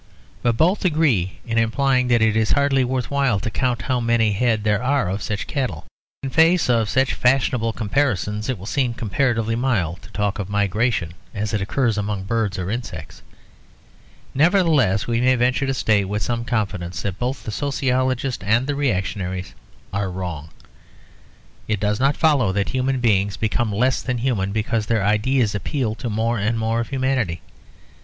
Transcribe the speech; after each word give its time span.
But 0.41 0.57
both 0.57 0.83
agree 0.83 1.37
in 1.45 1.59
implying 1.59 2.07
that 2.07 2.23
it 2.23 2.35
is 2.35 2.53
hardly 2.53 2.83
worth 2.83 3.11
while 3.11 3.39
to 3.39 3.51
count 3.51 3.83
how 3.83 3.99
many 3.99 4.31
head 4.33 4.63
there 4.63 4.81
are 4.81 5.07
of 5.07 5.21
such 5.21 5.45
cattle. 5.45 5.85
In 6.23 6.31
face 6.31 6.71
of 6.71 6.89
such 6.89 7.13
fashionable 7.13 7.71
comparisons 7.71 8.49
it 8.49 8.57
will 8.57 8.65
seem 8.65 8.95
comparatively 8.95 9.55
mild 9.55 10.01
to 10.01 10.09
talk 10.09 10.39
of 10.39 10.49
migration 10.49 11.13
as 11.35 11.53
it 11.53 11.61
occurs 11.61 11.99
among 11.99 12.23
birds 12.23 12.57
or 12.57 12.71
insects. 12.71 13.21
Nevertheless 14.33 15.05
we 15.05 15.21
may 15.21 15.35
venture 15.35 15.67
to 15.67 15.73
state 15.75 16.05
with 16.05 16.23
some 16.23 16.45
confidence 16.45 17.03
that 17.03 17.19
both 17.19 17.43
the 17.43 17.51
sociologists 17.51 18.43
and 18.43 18.65
the 18.65 18.73
reactionaries 18.73 19.53
are 19.93 20.09
wrong. 20.09 20.49
It 21.67 21.79
does 21.79 21.99
not 21.99 22.17
follow 22.17 22.51
that 22.53 22.69
human 22.69 23.01
beings 23.01 23.37
become 23.37 23.71
less 23.71 24.01
than 24.01 24.17
human 24.17 24.51
because 24.51 24.87
their 24.87 25.05
ideas 25.05 25.53
appeal 25.53 25.93
to 26.01 26.09
more 26.09 26.39
and 26.39 26.57
more 26.57 26.79
of 26.79 26.89
humanity. 26.89 27.41